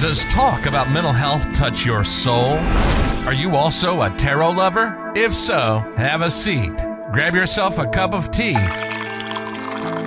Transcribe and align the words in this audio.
Does 0.00 0.26
talk 0.26 0.66
about 0.66 0.90
mental 0.90 1.12
health 1.12 1.50
touch 1.54 1.86
your 1.86 2.04
soul? 2.04 2.58
Are 3.26 3.32
you 3.32 3.56
also 3.56 4.02
a 4.02 4.10
tarot 4.10 4.50
lover? 4.50 5.12
If 5.16 5.34
so, 5.34 5.78
have 5.96 6.20
a 6.20 6.30
seat, 6.30 6.76
grab 7.12 7.34
yourself 7.34 7.78
a 7.78 7.86
cup 7.86 8.12
of 8.12 8.30
tea, 8.30 8.56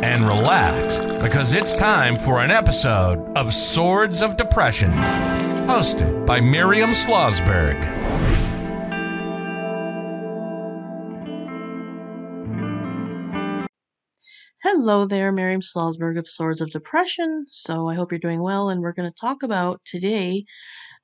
and 0.04 0.26
relax 0.26 1.00
because 1.24 1.54
it's 1.54 1.74
time 1.74 2.18
for 2.18 2.40
an 2.40 2.52
episode 2.52 3.36
of 3.36 3.52
Swords 3.52 4.22
of 4.22 4.38
Depression, 4.38 4.92
hosted 5.66 6.24
by 6.24 6.40
Miriam 6.40 6.92
Slosberg. 6.92 7.99
Hello 14.64 15.06
there, 15.06 15.32
Miriam 15.34 15.62
Slosberg 15.62 16.18
of 16.18 16.28
Swords 16.28 16.62
of 16.62 16.72
Depression. 16.72 17.46
So 17.48 17.90
I 17.90 17.96
hope 17.96 18.12
you're 18.12 18.20
doing 18.20 18.42
well, 18.42 18.70
and 18.70 18.82
we're 18.82 18.94
going 18.94 19.10
to 19.10 19.16
talk 19.20 19.44
about 19.44 19.82
today 19.86 20.46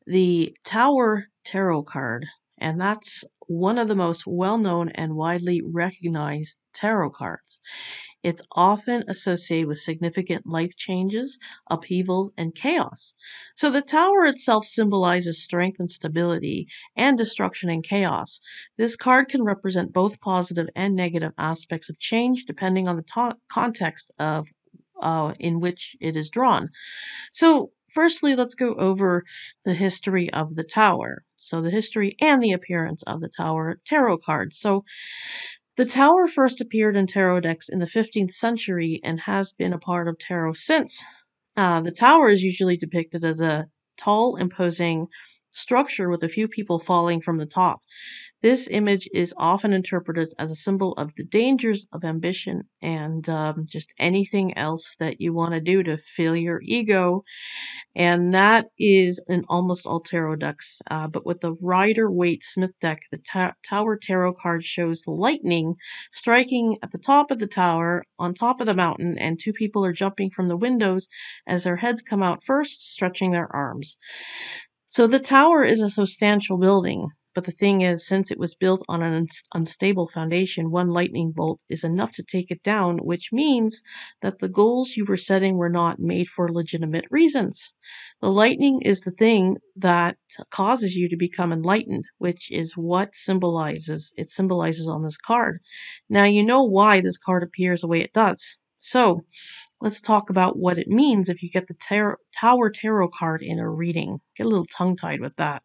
the 0.05 0.55
Tower 0.65 1.27
Tarot 1.45 1.83
card, 1.83 2.27
and 2.57 2.79
that's 2.79 3.25
one 3.47 3.77
of 3.77 3.87
the 3.87 3.95
most 3.95 4.25
well 4.27 4.57
known 4.57 4.89
and 4.89 5.15
widely 5.15 5.61
recognized 5.63 6.57
tarot 6.75 7.11
cards. 7.11 7.59
It's 8.23 8.41
often 8.53 9.03
associated 9.07 9.67
with 9.67 9.77
significant 9.79 10.47
life 10.47 10.75
changes, 10.75 11.39
upheavals, 11.69 12.31
and 12.37 12.53
chaos. 12.55 13.13
So 13.55 13.69
the 13.69 13.81
tower 13.81 14.25
itself 14.25 14.65
symbolizes 14.65 15.41
strength 15.41 15.79
and 15.79 15.89
stability 15.89 16.67
and 16.95 17.17
destruction 17.17 17.69
and 17.69 17.83
chaos. 17.83 18.39
This 18.77 18.95
card 18.95 19.29
can 19.29 19.43
represent 19.43 19.93
both 19.93 20.19
positive 20.19 20.67
and 20.75 20.95
negative 20.95 21.33
aspects 21.37 21.89
of 21.89 21.99
change 21.99 22.45
depending 22.45 22.87
on 22.87 22.97
the 22.97 23.03
to- 23.13 23.37
context 23.49 24.11
of 24.19 24.47
uh, 25.01 25.33
in 25.39 25.59
which 25.59 25.95
it 25.99 26.15
is 26.15 26.29
drawn. 26.29 26.69
So 27.31 27.71
firstly, 27.91 28.35
let's 28.35 28.55
go 28.55 28.73
over 28.75 29.23
the 29.65 29.73
history 29.73 30.31
of 30.33 30.55
the 30.55 30.63
tower. 30.63 31.23
So, 31.37 31.61
the 31.61 31.69
history 31.71 32.15
and 32.21 32.41
the 32.41 32.53
appearance 32.53 33.03
of 33.03 33.21
the 33.21 33.29
tower 33.29 33.79
tarot 33.85 34.19
cards. 34.19 34.57
So, 34.57 34.83
the 35.77 35.85
tower 35.85 36.27
first 36.27 36.61
appeared 36.61 36.95
in 36.95 37.07
tarot 37.07 37.41
decks 37.41 37.69
in 37.69 37.79
the 37.79 37.85
15th 37.85 38.31
century 38.31 38.99
and 39.03 39.19
has 39.21 39.53
been 39.53 39.73
a 39.73 39.79
part 39.79 40.07
of 40.07 40.17
tarot 40.17 40.53
since. 40.53 41.03
Uh, 41.57 41.81
the 41.81 41.91
tower 41.91 42.29
is 42.29 42.43
usually 42.43 42.77
depicted 42.77 43.23
as 43.23 43.41
a 43.41 43.67
tall, 43.97 44.35
imposing 44.35 45.07
structure 45.55 46.09
with 46.09 46.23
a 46.23 46.29
few 46.29 46.47
people 46.47 46.79
falling 46.79 47.21
from 47.21 47.37
the 47.37 47.45
top. 47.45 47.81
This 48.41 48.67
image 48.67 49.09
is 49.11 49.33
often 49.37 49.73
interpreted 49.73 50.27
as 50.37 50.51
a 50.51 50.55
symbol 50.55 50.93
of 50.93 51.15
the 51.15 51.23
dangers 51.23 51.87
of 51.91 52.03
ambition 52.03 52.63
and 52.79 53.27
um, 53.27 53.65
just 53.67 53.93
anything 53.97 54.55
else 54.55 54.95
that 54.99 55.19
you 55.19 55.33
want 55.33 55.53
to 55.53 55.59
do 55.59 55.81
to 55.81 55.97
fill 55.97 56.35
your 56.35 56.61
ego. 56.63 57.23
And 57.95 58.33
that 58.35 58.67
is 58.77 59.19
in 59.27 59.45
almost 59.47 59.87
all 59.87 59.99
tarot 59.99 60.35
decks. 60.35 60.79
Uh, 60.91 61.07
but 61.07 61.25
with 61.25 61.41
the 61.41 61.53
Rider 61.53 62.11
Waite 62.11 62.43
Smith 62.43 62.77
deck, 62.79 62.99
the 63.11 63.17
ta- 63.17 63.53
Tower 63.67 63.97
Tarot 63.97 64.33
card 64.33 64.63
shows 64.63 65.07
lightning 65.07 65.75
striking 66.11 66.77
at 66.83 66.91
the 66.91 66.99
top 66.99 67.31
of 67.31 67.39
the 67.39 67.47
tower, 67.47 68.03
on 68.19 68.33
top 68.33 68.61
of 68.61 68.67
the 68.67 68.75
mountain, 68.75 69.17
and 69.17 69.39
two 69.39 69.53
people 69.53 69.83
are 69.83 69.93
jumping 69.93 70.29
from 70.29 70.49
the 70.49 70.57
windows 70.57 71.07
as 71.47 71.63
their 71.63 71.77
heads 71.77 72.01
come 72.01 72.21
out 72.21 72.43
first, 72.43 72.91
stretching 72.91 73.31
their 73.31 73.53
arms. 73.55 73.97
So 74.87 75.05
the 75.05 75.19
tower 75.19 75.63
is 75.63 75.79
a 75.79 75.91
substantial 75.91 76.57
building, 76.57 77.09
but 77.35 77.45
the 77.45 77.51
thing 77.51 77.81
is, 77.81 78.07
since 78.07 78.31
it 78.31 78.39
was 78.39 78.55
built 78.55 78.81
on 78.89 79.03
an 79.03 79.27
unstable 79.53 80.07
foundation, 80.07 80.71
one 80.71 80.89
lightning 80.89 81.31
bolt 81.31 81.61
is 81.69 81.83
enough 81.83 82.11
to 82.13 82.23
take 82.23 82.49
it 82.49 82.63
down, 82.63 82.97
which 82.97 83.31
means 83.31 83.83
that 84.23 84.39
the 84.39 84.49
goals 84.49 84.95
you 84.97 85.05
were 85.05 85.17
setting 85.17 85.57
were 85.57 85.69
not 85.69 85.99
made 85.99 86.29
for 86.29 86.51
legitimate 86.51 87.05
reasons. 87.11 87.73
The 88.21 88.31
lightning 88.31 88.81
is 88.81 89.01
the 89.01 89.11
thing 89.11 89.57
that 89.75 90.17
causes 90.49 90.95
you 90.95 91.09
to 91.09 91.15
become 91.15 91.53
enlightened, 91.53 92.05
which 92.17 92.49
is 92.51 92.75
what 92.75 93.13
symbolizes 93.13 94.13
it 94.17 94.31
symbolizes 94.31 94.87
on 94.87 95.03
this 95.03 95.17
card. 95.17 95.59
Now 96.09 96.23
you 96.23 96.41
know 96.41 96.63
why 96.63 97.01
this 97.01 97.19
card 97.19 97.43
appears 97.43 97.81
the 97.81 97.87
way 97.87 98.01
it 98.01 98.13
does. 98.13 98.57
So, 98.85 99.25
let's 99.81 100.01
talk 100.01 100.29
about 100.29 100.57
what 100.57 100.77
it 100.77 100.87
means 100.87 101.29
if 101.29 101.43
you 101.43 101.49
get 101.49 101.67
the 101.67 101.75
tar- 101.75 102.19
Tower 102.33 102.69
Tarot 102.69 103.09
card 103.09 103.41
in 103.41 103.59
a 103.59 103.69
reading. 103.69 104.19
Get 104.37 104.45
a 104.45 104.49
little 104.49 104.65
tongue 104.67 104.97
tied 104.97 105.21
with 105.21 105.35
that. 105.37 105.63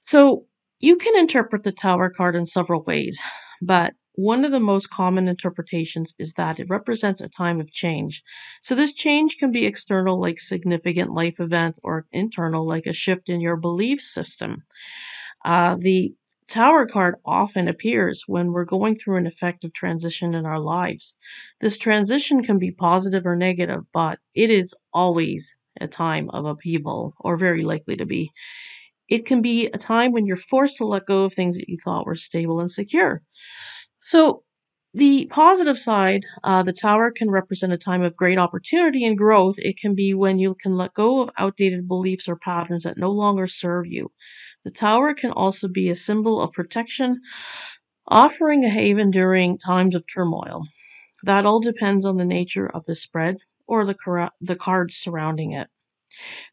So, 0.00 0.46
you 0.80 0.96
can 0.96 1.16
interpret 1.18 1.62
the 1.62 1.72
Tower 1.72 2.10
card 2.10 2.36
in 2.36 2.44
several 2.46 2.82
ways, 2.84 3.20
but 3.62 3.94
one 4.16 4.44
of 4.44 4.52
the 4.52 4.60
most 4.60 4.90
common 4.90 5.26
interpretations 5.26 6.14
is 6.18 6.34
that 6.34 6.60
it 6.60 6.68
represents 6.70 7.20
a 7.20 7.28
time 7.28 7.60
of 7.60 7.72
change. 7.72 8.22
So, 8.62 8.74
this 8.76 8.94
change 8.94 9.36
can 9.38 9.50
be 9.50 9.66
external, 9.66 10.20
like 10.20 10.38
significant 10.38 11.10
life 11.10 11.40
events, 11.40 11.80
or 11.82 12.06
internal, 12.12 12.66
like 12.66 12.86
a 12.86 12.92
shift 12.92 13.28
in 13.28 13.40
your 13.40 13.56
belief 13.56 14.00
system. 14.00 14.62
Uh, 15.44 15.76
the 15.78 16.14
Tower 16.48 16.86
card 16.86 17.16
often 17.24 17.68
appears 17.68 18.24
when 18.26 18.52
we're 18.52 18.64
going 18.64 18.94
through 18.96 19.16
an 19.16 19.26
effective 19.26 19.72
transition 19.72 20.34
in 20.34 20.46
our 20.46 20.58
lives. 20.60 21.16
This 21.60 21.78
transition 21.78 22.42
can 22.42 22.58
be 22.58 22.70
positive 22.70 23.26
or 23.26 23.36
negative, 23.36 23.84
but 23.92 24.20
it 24.34 24.50
is 24.50 24.74
always 24.92 25.56
a 25.80 25.88
time 25.88 26.30
of 26.30 26.44
upheaval, 26.46 27.14
or 27.20 27.36
very 27.36 27.62
likely 27.62 27.96
to 27.96 28.06
be. 28.06 28.30
It 29.08 29.26
can 29.26 29.42
be 29.42 29.66
a 29.68 29.78
time 29.78 30.12
when 30.12 30.26
you're 30.26 30.36
forced 30.36 30.78
to 30.78 30.86
let 30.86 31.06
go 31.06 31.24
of 31.24 31.34
things 31.34 31.56
that 31.58 31.68
you 31.68 31.78
thought 31.84 32.06
were 32.06 32.16
stable 32.16 32.60
and 32.60 32.70
secure. 32.70 33.22
So, 34.02 34.42
the 34.94 35.26
positive 35.26 35.76
side, 35.78 36.24
uh, 36.44 36.62
the 36.62 36.72
tower 36.72 37.10
can 37.10 37.30
represent 37.30 37.72
a 37.72 37.76
time 37.78 38.02
of 38.02 38.16
great 38.16 38.38
opportunity 38.38 39.04
and 39.04 39.18
growth. 39.18 39.56
It 39.58 39.76
can 39.76 39.94
be 39.94 40.14
when 40.14 40.38
you 40.38 40.54
can 40.54 40.76
let 40.76 40.94
go 40.94 41.22
of 41.22 41.30
outdated 41.36 41.88
beliefs 41.88 42.28
or 42.28 42.36
patterns 42.36 42.84
that 42.84 42.96
no 42.96 43.10
longer 43.10 43.46
serve 43.48 43.86
you. 43.86 44.12
The 44.64 44.70
tower 44.70 45.14
can 45.14 45.30
also 45.30 45.68
be 45.68 45.88
a 45.88 45.96
symbol 45.96 46.40
of 46.40 46.52
protection, 46.52 47.20
offering 48.08 48.64
a 48.64 48.70
haven 48.70 49.10
during 49.10 49.58
times 49.58 49.94
of 49.94 50.06
turmoil. 50.06 50.64
That 51.22 51.46
all 51.46 51.60
depends 51.60 52.04
on 52.04 52.16
the 52.16 52.24
nature 52.24 52.66
of 52.66 52.84
the 52.86 52.96
spread 52.96 53.38
or 53.66 53.86
the, 53.86 54.30
the 54.40 54.56
cards 54.56 54.94
surrounding 54.96 55.52
it. 55.52 55.68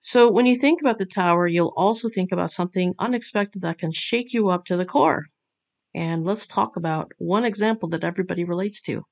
So, 0.02 0.30
when 0.30 0.46
you 0.46 0.56
think 0.56 0.82
about 0.82 0.98
the 0.98 1.06
tower, 1.06 1.48
you'll 1.48 1.74
also 1.78 2.10
think 2.10 2.32
about 2.32 2.52
something 2.52 2.96
unexpected 3.00 3.62
that 3.62 3.78
can 3.78 3.92
shake 3.92 4.34
you 4.34 4.50
up 4.50 4.66
to 4.66 4.78
the 4.78 4.86
core. 4.86 5.26
And 5.94 6.26
let's 6.26 6.48
talk 6.48 6.76
about 6.76 7.12
one 7.18 7.46
example 7.46 7.90
that 7.90 8.04
everybody 8.04 8.44
relates 8.44 8.82
to 8.82 9.04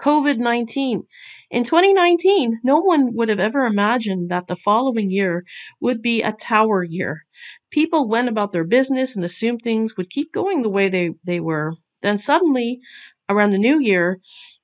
COVID 0.00 0.38
19. 0.38 1.04
In 1.50 1.64
2019, 1.64 2.60
no 2.62 2.78
one 2.78 3.14
would 3.14 3.28
have 3.28 3.40
ever 3.40 3.66
imagined 3.66 4.30
that 4.30 4.46
the 4.46 4.56
following 4.56 5.10
year 5.10 5.44
would 5.80 6.02
be 6.02 6.22
a 6.22 6.32
tower 6.32 6.84
year. 6.84 7.24
People 7.70 8.08
went 8.08 8.28
about 8.28 8.52
their 8.52 8.64
business 8.64 9.14
and 9.14 9.24
assumed 9.24 9.60
things 9.62 9.96
would 9.96 10.10
keep 10.10 10.32
going 10.32 10.62
the 10.62 10.70
way 10.70 10.88
they, 10.88 11.10
they 11.24 11.40
were. 11.40 11.74
Then 12.02 12.18
suddenly, 12.18 12.80
around 13.28 13.50
the 13.50 13.58
new 13.58 13.80
year, 13.80 14.20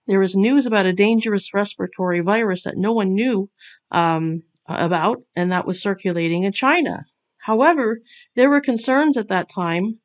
there 0.07 0.21
was 0.21 0.35
news 0.35 0.67
about 0.67 0.87
a 0.87 0.93
dangerous 0.93 1.53
respiratory 1.55 2.21
virus 2.21 2.65
that 2.65 2.77
no 2.77 2.93
one 2.93 3.15
knew 3.15 3.51
um, 3.91 4.43
about, 4.67 5.23
and 5.35 5.51
that 5.53 5.67
was 5.67 5.83
circulating 5.83 6.45
in 6.45 6.53
China. 6.53 7.05
However, 7.39 8.01
there 8.37 8.51
were 8.51 8.61
concerns 8.61 9.17
at 9.17 9.29
that 9.29 9.49
time, 9.49 9.99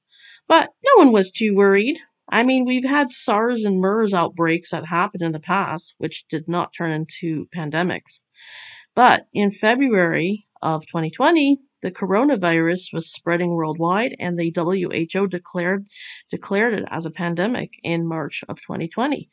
but 0.47 0.73
no 0.83 1.03
one 1.03 1.11
was 1.11 1.31
too 1.31 1.55
worried. 1.55 1.97
I 2.29 2.43
mean, 2.43 2.65
we've 2.65 2.87
had 2.87 3.09
SARS 3.09 3.63
and 3.63 3.79
MERS 3.79 4.13
outbreaks 4.13 4.71
that 4.71 4.87
happened 4.87 5.23
in 5.23 5.31
the 5.31 5.39
past, 5.39 5.95
which 5.97 6.27
did 6.27 6.47
not 6.47 6.73
turn 6.73 6.91
into 6.91 7.47
pandemics. 7.55 8.21
But 8.95 9.27
in 9.33 9.51
February 9.51 10.47
of 10.61 10.85
2020, 10.85 11.59
the 11.81 11.91
coronavirus 11.91 12.93
was 12.93 13.11
spreading 13.11 13.51
worldwide, 13.51 14.15
and 14.19 14.37
the 14.37 14.53
WHO 14.55 15.27
declared 15.27 15.87
declared 16.29 16.73
it 16.73 16.85
as 16.89 17.05
a 17.05 17.11
pandemic 17.11 17.79
in 17.83 18.07
March 18.07 18.43
of 18.49 18.61
2020. 18.61 19.29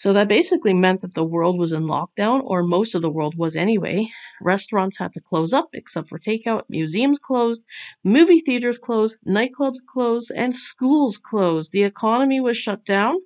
So 0.00 0.14
that 0.14 0.28
basically 0.28 0.72
meant 0.72 1.02
that 1.02 1.12
the 1.12 1.22
world 1.22 1.58
was 1.58 1.72
in 1.72 1.82
lockdown, 1.82 2.40
or 2.42 2.62
most 2.62 2.94
of 2.94 3.02
the 3.02 3.10
world 3.10 3.34
was 3.36 3.54
anyway. 3.54 4.08
Restaurants 4.40 4.96
had 4.96 5.12
to 5.12 5.20
close 5.20 5.52
up 5.52 5.68
except 5.74 6.08
for 6.08 6.18
takeout, 6.18 6.62
museums 6.70 7.18
closed, 7.18 7.62
movie 8.02 8.40
theaters 8.40 8.78
closed, 8.78 9.18
nightclubs 9.28 9.76
closed, 9.86 10.32
and 10.34 10.56
schools 10.56 11.18
closed. 11.18 11.72
The 11.72 11.82
economy 11.82 12.40
was 12.40 12.56
shut 12.56 12.86
down, 12.86 13.16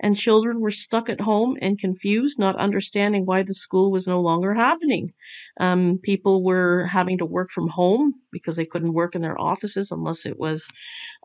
and 0.00 0.16
children 0.16 0.58
were 0.58 0.72
stuck 0.72 1.08
at 1.08 1.20
home 1.20 1.56
and 1.62 1.78
confused, 1.78 2.36
not 2.36 2.56
understanding 2.56 3.26
why 3.26 3.44
the 3.44 3.54
school 3.54 3.92
was 3.92 4.08
no 4.08 4.20
longer 4.20 4.54
happening. 4.54 5.12
Um, 5.60 6.00
people 6.02 6.42
were 6.42 6.86
having 6.86 7.18
to 7.18 7.24
work 7.24 7.50
from 7.50 7.68
home 7.68 8.14
because 8.32 8.56
they 8.56 8.66
couldn't 8.66 8.92
work 8.92 9.14
in 9.14 9.22
their 9.22 9.40
offices 9.40 9.92
unless 9.92 10.26
it 10.26 10.36
was, 10.36 10.68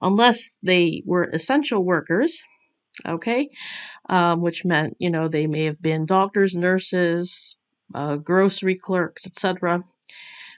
unless 0.04 0.51
they 0.62 1.01
were 1.04 1.24
essential 1.33 1.83
workers 1.83 2.44
okay? 3.07 3.50
Um, 4.10 4.42
which 4.42 4.66
meant, 4.66 4.96
you 5.00 5.10
know, 5.10 5.28
they 5.28 5.48
may 5.48 5.66
have 5.66 5.81
been 5.81 6.06
doctors, 6.06 6.56
nurses, 6.56 7.56
uh, 7.94 8.16
grocery 8.18 8.75
clerks, 8.75 9.25
etc. 9.25 9.84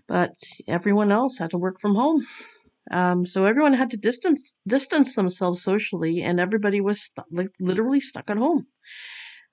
But 0.08 0.36
everyone 0.68 1.12
else 1.12 1.38
had 1.38 1.52
to 1.52 1.58
work 1.58 1.80
from 1.80 1.96
home. 1.96 2.26
Um, 2.92 3.26
so 3.26 3.46
everyone 3.46 3.74
had 3.74 3.92
to 3.92 3.98
distance 3.98 4.58
distance 4.68 5.16
themselves 5.16 5.62
socially, 5.62 6.22
and 6.22 6.40
everybody 6.40 6.82
was 6.82 7.12
like 7.32 7.52
literally 7.60 8.00
stuck 8.00 8.30
at 8.30 8.38
home. 8.38 8.68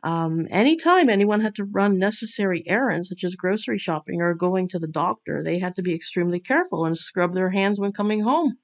Um, 0.05 0.46
anytime 0.50 1.08
anyone 1.08 1.41
had 1.41 1.56
to 1.56 1.64
run 1.64 1.99
necessary 1.99 2.62
errands, 2.67 3.08
such 3.08 3.25
as 3.25 3.34
grocery 3.34 3.79
shopping 3.79 4.23
or 4.23 4.32
going 4.34 4.69
to 4.69 4.79
the 4.79 4.87
doctor, 4.87 5.43
they 5.43 5.58
had 5.58 5.75
to 5.75 5.82
be 5.82 5.94
extremely 5.94 6.38
careful 6.41 6.84
and 6.84 6.96
scrub 6.96 7.34
their 7.34 7.50
hands 7.50 7.81
when 7.81 7.93
coming 7.93 8.20
home. 8.20 8.58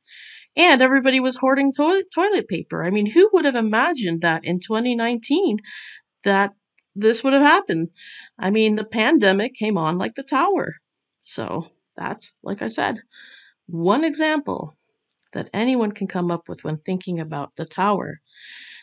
And 0.56 0.80
everybody 0.80 1.18
was 1.20 1.36
hoarding 1.36 1.72
toilet 1.72 2.06
toilet 2.14 2.48
paper. 2.48 2.84
I 2.84 2.90
mean, 2.90 3.06
who 3.06 3.28
would 3.32 3.44
have 3.44 3.56
imagined 3.56 4.20
that 4.22 4.44
in 4.44 4.60
2019 4.60 5.58
that 6.22 6.52
this 6.94 7.24
would 7.24 7.32
have 7.32 7.42
happened? 7.42 7.90
I 8.38 8.50
mean, 8.50 8.76
the 8.76 8.84
pandemic 8.84 9.54
came 9.54 9.76
on 9.76 9.98
like 9.98 10.14
the 10.14 10.22
tower. 10.22 10.74
So 11.22 11.68
that's, 11.96 12.36
like 12.42 12.62
I 12.62 12.68
said, 12.68 13.00
one 13.66 14.04
example 14.04 14.76
that 15.32 15.50
anyone 15.52 15.92
can 15.92 16.06
come 16.06 16.30
up 16.30 16.48
with 16.48 16.64
when 16.64 16.78
thinking 16.78 17.18
about 17.18 17.56
the 17.56 17.64
tower. 17.64 18.20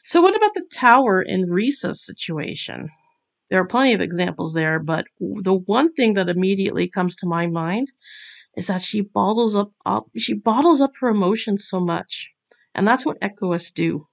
So, 0.04 0.22
what 0.22 0.36
about 0.36 0.54
the 0.54 0.68
tower 0.74 1.22
in 1.22 1.50
Risa's 1.50 2.06
situation? 2.06 2.90
There 3.50 3.60
are 3.62 3.68
plenty 3.68 3.94
of 3.94 4.02
examples 4.02 4.54
there, 4.54 4.80
but 4.80 5.06
the 5.20 5.54
one 5.54 5.94
thing 5.94 6.14
that 6.14 6.30
immediately 6.30 6.88
comes 6.88 7.16
to 7.18 7.28
my 7.28 7.48
mind 7.48 7.90
is 8.56 8.68
that 8.68 8.81
she 8.81 9.01
bottles 9.01 9.56
up, 9.56 9.71
up 9.86 10.07
she 10.18 10.33
bottles 10.33 10.81
up 10.81 10.92
her 11.00 11.09
emotions 11.09 11.68
so 11.68 11.80
much, 11.80 12.31
and 12.75 12.88
that's 12.88 13.06
what 13.06 13.18
egoists 13.21 13.71
do. 13.71 14.07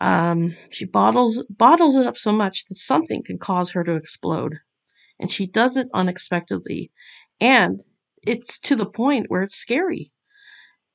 Um, 0.00 0.54
she 0.70 0.84
bottles 0.84 1.44
bottles 1.48 1.96
it 1.96 2.06
up 2.06 2.18
so 2.18 2.32
much 2.32 2.66
that 2.66 2.74
something 2.74 3.22
can 3.24 3.38
cause 3.38 3.70
her 3.70 3.84
to 3.84 3.94
explode, 3.94 4.58
and 5.18 5.30
she 5.30 5.46
does 5.46 5.76
it 5.76 5.88
unexpectedly, 5.94 6.90
and 7.40 7.80
it's 8.26 8.58
to 8.60 8.76
the 8.76 8.86
point 8.86 9.26
where 9.28 9.42
it's 9.42 9.56
scary. 9.56 10.12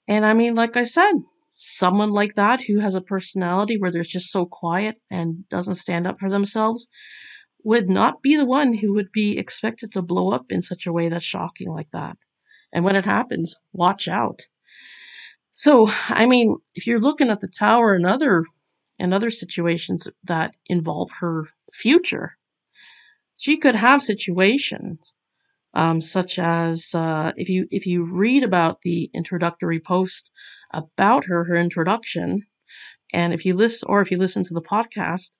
And 0.08 0.26
I 0.26 0.34
mean, 0.34 0.56
like 0.56 0.78
I 0.78 0.84
said, 0.84 1.14
someone 1.54 2.12
like 2.12 2.36
that 2.36 2.62
who 2.62 2.80
has 2.80 2.96
a 2.96 3.02
personality 3.02 3.78
where 3.78 3.92
they're 3.92 4.04
just 4.04 4.32
so 4.32 4.46
quiet 4.46 4.96
and 5.10 5.48
doesn't 5.50 5.76
stand 5.76 6.08
up 6.08 6.20
for 6.20 6.30
themselves 6.30 6.88
would 7.64 7.90
not 7.90 8.22
be 8.22 8.38
the 8.38 8.46
one 8.46 8.74
who 8.74 8.94
would 8.94 9.12
be 9.12 9.38
expected 9.38 9.92
to 9.92 10.02
blow 10.02 10.30
up 10.32 10.52
in 10.52 10.62
such 10.62 10.86
a 10.86 10.94
way 10.94 11.10
that's 11.10 11.26
shocking 11.26 11.70
like 11.70 11.90
that. 11.92 12.16
And 12.74 12.84
when 12.84 12.96
it 12.96 13.06
happens, 13.06 13.56
watch 13.74 14.08
out. 14.08 14.42
So, 15.54 15.88
I 16.10 16.26
mean, 16.26 16.58
if 16.76 16.86
you're 16.86 17.00
looking 17.00 17.30
at 17.30 17.40
the 17.40 17.48
tower 17.48 17.96
and 17.96 18.06
other 18.06 18.44
and 19.00 19.14
other 19.14 19.30
situations 19.30 20.08
that 20.24 20.56
involve 20.68 21.10
her 21.20 21.48
future, 21.72 22.38
she 23.38 23.58
could 23.58 23.76
have 23.76 24.02
situations 24.02 25.16
um, 25.74 26.02
such 26.02 26.40
as 26.40 26.96
uh, 26.96 27.32
if 27.36 27.50
you 27.50 27.68
if 27.70 27.86
you 27.86 28.04
read 28.04 28.44
about 28.44 28.82
the 28.82 29.10
introductory 29.14 29.80
post 29.80 30.30
about 30.74 31.26
her, 31.26 31.44
her 31.46 31.56
introduction, 31.56 32.48
and 33.14 33.34
if 33.34 33.46
you 33.46 33.54
list 33.54 33.84
or 33.88 34.02
if 34.02 34.12
you 34.12 34.18
listen 34.18 34.44
to 34.44 34.54
the 34.54 34.62
podcast, 34.62 35.32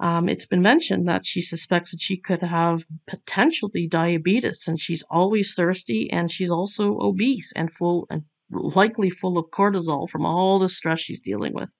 um, 0.00 0.28
it's 0.28 0.46
been 0.46 0.62
mentioned 0.62 1.08
that 1.08 1.24
she 1.24 1.40
suspects 1.40 1.90
that 1.90 2.00
she 2.00 2.16
could 2.16 2.42
have 2.42 2.84
potentially 3.06 3.86
diabetes, 3.88 4.68
and 4.68 4.78
she's 4.78 5.04
always 5.10 5.54
thirsty, 5.54 6.10
and 6.10 6.30
she's 6.30 6.50
also 6.50 6.98
obese 7.00 7.52
and 7.56 7.72
full 7.72 8.06
and 8.10 8.22
likely 8.50 9.10
full 9.10 9.36
of 9.36 9.50
cortisol 9.50 10.08
from 10.08 10.24
all 10.24 10.58
the 10.58 10.68
stress 10.68 11.00
she's 11.00 11.20
dealing 11.20 11.52
with. 11.52 11.72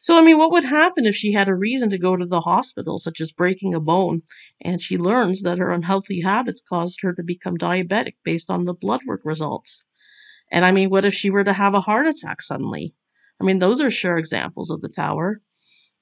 So, 0.00 0.18
I 0.18 0.22
mean, 0.22 0.36
what 0.36 0.50
would 0.50 0.64
happen 0.64 1.06
if 1.06 1.14
she 1.14 1.32
had 1.32 1.48
a 1.48 1.54
reason 1.54 1.90
to 1.90 1.98
go 1.98 2.16
to 2.16 2.26
the 2.26 2.40
hospital, 2.40 2.98
such 2.98 3.20
as 3.20 3.30
breaking 3.30 3.72
a 3.72 3.80
bone, 3.80 4.22
and 4.60 4.80
she 4.80 4.98
learns 4.98 5.42
that 5.42 5.58
her 5.58 5.70
unhealthy 5.70 6.22
habits 6.22 6.60
caused 6.60 7.02
her 7.02 7.12
to 7.14 7.22
become 7.22 7.56
diabetic 7.56 8.14
based 8.24 8.50
on 8.50 8.64
the 8.64 8.74
blood 8.74 9.00
work 9.06 9.20
results? 9.24 9.84
And 10.50 10.64
I 10.64 10.72
mean, 10.72 10.90
what 10.90 11.04
if 11.04 11.14
she 11.14 11.30
were 11.30 11.44
to 11.44 11.52
have 11.52 11.74
a 11.74 11.80
heart 11.80 12.06
attack 12.06 12.42
suddenly? 12.42 12.94
I 13.40 13.44
mean, 13.44 13.58
those 13.58 13.80
are 13.80 13.90
sure 13.90 14.16
examples 14.18 14.70
of 14.70 14.80
the 14.80 14.88
tower. 14.88 15.40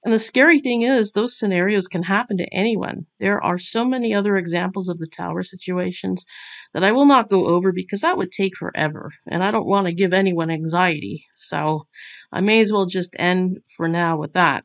And 0.02 0.14
the 0.14 0.18
scary 0.18 0.58
thing 0.58 0.82
is, 0.82 1.12
those 1.12 1.38
scenarios 1.38 1.86
can 1.86 2.02
happen 2.04 2.38
to 2.38 2.54
anyone. 2.54 3.06
There 3.18 3.42
are 3.44 3.58
so 3.58 3.84
many 3.84 4.14
other 4.14 4.36
examples 4.36 4.88
of 4.88 4.98
the 4.98 5.06
tower 5.06 5.42
situations 5.42 6.24
that 6.72 6.82
I 6.82 6.92
will 6.92 7.04
not 7.04 7.28
go 7.28 7.46
over 7.46 7.70
because 7.70 8.00
that 8.00 8.16
would 8.16 8.32
take 8.32 8.56
forever, 8.56 9.10
and 9.26 9.44
I 9.44 9.50
don't 9.50 9.66
want 9.66 9.86
to 9.86 9.92
give 9.92 10.14
anyone 10.14 10.50
anxiety. 10.50 11.26
So 11.34 11.86
I 12.32 12.40
may 12.40 12.60
as 12.60 12.72
well 12.72 12.86
just 12.86 13.14
end 13.18 13.58
for 13.76 13.88
now 13.88 14.16
with 14.16 14.32
that. 14.32 14.64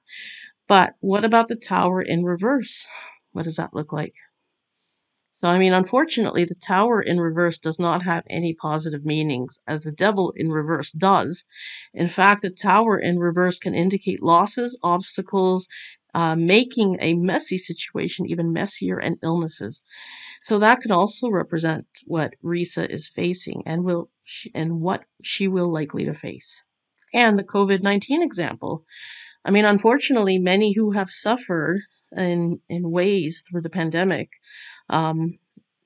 But 0.67 0.93
what 1.01 1.25
about 1.25 1.49
the 1.49 1.57
tower 1.57 2.01
in 2.01 2.23
reverse? 2.23 2.87
What 3.33 3.43
does 3.43 3.57
that 3.57 3.73
look 3.73 3.91
like? 3.91 4.15
So, 5.37 5.49
I 5.49 5.59
mean, 5.59 5.73
unfortunately, 5.73 6.45
the 6.45 6.55
tower 6.55 7.01
in 7.01 7.19
reverse 7.19 7.59
does 7.59 7.77
not 7.77 8.03
have 8.03 8.23
any 8.29 8.53
positive 8.53 9.03
meanings, 9.03 9.59
as 9.67 9.83
the 9.83 9.91
devil 9.91 10.33
in 10.37 10.49
reverse 10.49 10.93
does. 10.93 11.43
In 11.93 12.07
fact, 12.07 12.41
the 12.41 12.49
tower 12.49 12.97
in 12.97 13.19
reverse 13.19 13.59
can 13.59 13.75
indicate 13.75 14.23
losses, 14.23 14.79
obstacles, 14.81 15.67
uh, 16.13 16.37
making 16.37 16.95
a 17.01 17.15
messy 17.15 17.57
situation 17.57 18.25
even 18.25 18.53
messier, 18.53 18.97
and 18.97 19.17
illnesses. 19.21 19.81
So 20.41 20.57
that 20.59 20.79
could 20.79 20.91
also 20.91 21.27
represent 21.29 21.85
what 22.05 22.35
Risa 22.41 22.89
is 22.89 23.09
facing 23.09 23.61
and 23.65 23.83
will 23.83 24.09
and 24.53 24.79
what 24.79 25.03
she 25.21 25.49
will 25.49 25.69
likely 25.69 26.05
to 26.05 26.13
face. 26.13 26.63
And 27.13 27.37
the 27.37 27.43
COVID 27.43 27.83
nineteen 27.83 28.21
example. 28.23 28.85
I 29.43 29.51
mean, 29.51 29.65
unfortunately, 29.65 30.39
many 30.39 30.73
who 30.73 30.91
have 30.91 31.09
suffered 31.09 31.81
in 32.15 32.61
in 32.69 32.89
ways 32.89 33.43
through 33.45 33.63
the 33.63 33.69
pandemic 33.69 34.29
um, 34.89 35.37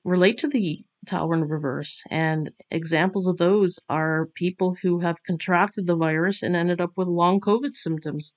relate 0.04 0.38
to 0.38 0.48
the 0.48 0.78
tower 1.06 1.34
in 1.34 1.44
reverse. 1.44 2.02
And 2.10 2.50
examples 2.70 3.26
of 3.26 3.38
those 3.38 3.78
are 3.88 4.26
people 4.34 4.76
who 4.82 5.00
have 5.00 5.22
contracted 5.22 5.86
the 5.86 5.96
virus 5.96 6.42
and 6.42 6.54
ended 6.54 6.80
up 6.80 6.92
with 6.96 7.08
long 7.08 7.40
COVID 7.40 7.74
symptoms. 7.74 8.32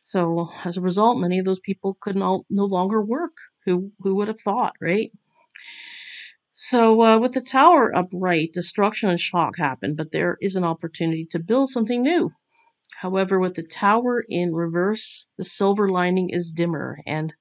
So 0.00 0.50
as 0.64 0.76
a 0.76 0.82
result, 0.82 1.18
many 1.18 1.38
of 1.38 1.44
those 1.44 1.60
people 1.60 1.96
could 2.00 2.16
no, 2.16 2.44
no 2.50 2.64
longer 2.64 3.02
work. 3.02 3.32
Who 3.64 3.92
who 4.00 4.14
would 4.16 4.28
have 4.28 4.40
thought, 4.40 4.74
right? 4.80 5.10
So 6.52 7.02
uh, 7.02 7.18
with 7.18 7.32
the 7.32 7.40
tower 7.40 7.96
upright, 7.96 8.52
destruction 8.52 9.08
and 9.08 9.18
shock 9.18 9.56
happened, 9.56 9.96
but 9.96 10.12
there 10.12 10.36
is 10.40 10.54
an 10.54 10.64
opportunity 10.64 11.26
to 11.30 11.38
build 11.38 11.70
something 11.70 12.02
new. 12.02 12.30
However, 12.98 13.40
with 13.40 13.54
the 13.54 13.62
tower 13.62 14.24
in 14.28 14.54
reverse, 14.54 15.26
the 15.38 15.44
silver 15.44 15.88
lining 15.88 16.28
is 16.30 16.52
dimmer, 16.52 17.00
and 17.06 17.34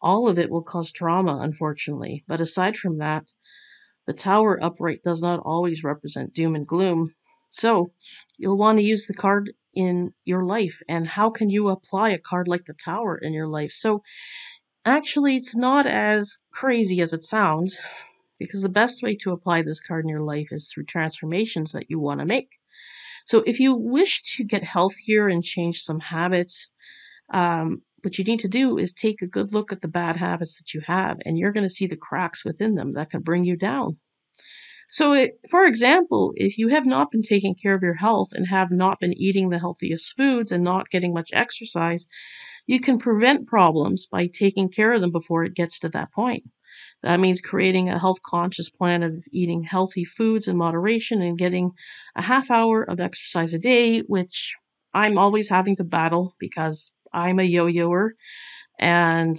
all 0.00 0.28
of 0.28 0.38
it 0.38 0.50
will 0.50 0.62
cause 0.62 0.92
trauma, 0.92 1.38
unfortunately. 1.40 2.24
But 2.26 2.40
aside 2.40 2.76
from 2.76 2.98
that, 2.98 3.32
the 4.06 4.12
tower 4.12 4.62
upright 4.62 5.02
does 5.02 5.20
not 5.20 5.40
always 5.40 5.82
represent 5.84 6.32
doom 6.32 6.54
and 6.54 6.66
gloom. 6.66 7.14
So, 7.50 7.92
you'll 8.38 8.56
want 8.56 8.78
to 8.78 8.84
use 8.84 9.06
the 9.06 9.14
card 9.14 9.52
in 9.74 10.12
your 10.24 10.44
life. 10.44 10.80
And 10.88 11.06
how 11.06 11.30
can 11.30 11.50
you 11.50 11.68
apply 11.68 12.10
a 12.10 12.18
card 12.18 12.48
like 12.48 12.64
the 12.64 12.74
tower 12.74 13.16
in 13.16 13.32
your 13.32 13.48
life? 13.48 13.72
So, 13.72 14.02
actually, 14.84 15.36
it's 15.36 15.56
not 15.56 15.86
as 15.86 16.38
crazy 16.52 17.00
as 17.00 17.12
it 17.12 17.22
sounds 17.22 17.78
because 18.38 18.62
the 18.62 18.68
best 18.68 19.02
way 19.02 19.16
to 19.16 19.32
apply 19.32 19.62
this 19.62 19.80
card 19.80 20.04
in 20.04 20.08
your 20.08 20.22
life 20.22 20.48
is 20.52 20.68
through 20.68 20.84
transformations 20.84 21.72
that 21.72 21.90
you 21.90 21.98
want 21.98 22.20
to 22.20 22.26
make. 22.26 22.58
So, 23.24 23.42
if 23.46 23.58
you 23.58 23.74
wish 23.74 24.22
to 24.36 24.44
get 24.44 24.62
healthier 24.62 25.28
and 25.28 25.42
change 25.42 25.80
some 25.80 26.00
habits, 26.00 26.70
um, 27.32 27.82
what 28.02 28.18
you 28.18 28.24
need 28.24 28.40
to 28.40 28.48
do 28.48 28.78
is 28.78 28.92
take 28.92 29.22
a 29.22 29.26
good 29.26 29.52
look 29.52 29.72
at 29.72 29.80
the 29.80 29.88
bad 29.88 30.16
habits 30.16 30.58
that 30.58 30.74
you 30.74 30.82
have, 30.86 31.18
and 31.24 31.38
you're 31.38 31.52
going 31.52 31.64
to 31.64 31.70
see 31.70 31.86
the 31.86 31.96
cracks 31.96 32.44
within 32.44 32.74
them 32.74 32.92
that 32.92 33.10
can 33.10 33.22
bring 33.22 33.44
you 33.44 33.56
down. 33.56 33.98
So, 34.88 35.12
it, 35.14 35.40
for 35.50 35.64
example, 35.64 36.32
if 36.36 36.58
you 36.58 36.68
have 36.68 36.86
not 36.86 37.10
been 37.10 37.22
taking 37.22 37.56
care 37.56 37.74
of 37.74 37.82
your 37.82 37.94
health 37.94 38.28
and 38.32 38.46
have 38.46 38.70
not 38.70 39.00
been 39.00 39.14
eating 39.14 39.50
the 39.50 39.58
healthiest 39.58 40.14
foods 40.16 40.52
and 40.52 40.62
not 40.62 40.90
getting 40.90 41.12
much 41.12 41.30
exercise, 41.32 42.06
you 42.66 42.78
can 42.78 42.98
prevent 42.98 43.48
problems 43.48 44.06
by 44.06 44.26
taking 44.26 44.68
care 44.68 44.92
of 44.92 45.00
them 45.00 45.10
before 45.10 45.44
it 45.44 45.54
gets 45.54 45.80
to 45.80 45.88
that 45.88 46.12
point. 46.12 46.44
That 47.02 47.20
means 47.20 47.40
creating 47.40 47.88
a 47.88 47.98
health 47.98 48.22
conscious 48.22 48.70
plan 48.70 49.02
of 49.02 49.24
eating 49.32 49.64
healthy 49.64 50.04
foods 50.04 50.46
in 50.46 50.56
moderation 50.56 51.22
and 51.22 51.38
getting 51.38 51.72
a 52.14 52.22
half 52.22 52.50
hour 52.50 52.82
of 52.82 53.00
exercise 53.00 53.54
a 53.54 53.58
day, 53.58 54.00
which 54.00 54.54
I'm 54.94 55.18
always 55.18 55.48
having 55.48 55.76
to 55.76 55.84
battle 55.84 56.34
because 56.38 56.90
I'm 57.16 57.40
a 57.40 57.44
yo-yoer 57.44 58.14
and 58.78 59.36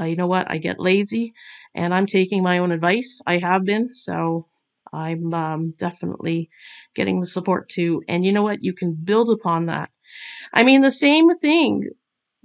uh, 0.00 0.04
you 0.04 0.16
know 0.16 0.26
what? 0.26 0.50
I 0.50 0.58
get 0.58 0.80
lazy 0.80 1.32
and 1.74 1.94
I'm 1.94 2.06
taking 2.06 2.42
my 2.42 2.58
own 2.58 2.72
advice. 2.72 3.20
I 3.26 3.38
have 3.38 3.64
been, 3.64 3.92
so 3.92 4.48
I'm 4.92 5.32
um, 5.32 5.72
definitely 5.78 6.50
getting 6.94 7.20
the 7.20 7.26
support 7.26 7.68
too. 7.68 8.02
And 8.08 8.24
you 8.24 8.32
know 8.32 8.42
what? 8.42 8.64
You 8.64 8.72
can 8.72 8.94
build 8.94 9.30
upon 9.30 9.66
that. 9.66 9.90
I 10.52 10.64
mean, 10.64 10.80
the 10.80 10.90
same 10.90 11.30
thing 11.30 11.90